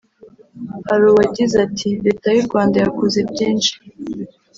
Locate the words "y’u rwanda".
2.35-2.75